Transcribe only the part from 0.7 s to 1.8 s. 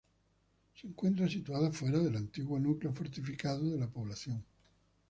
Se encuentra situada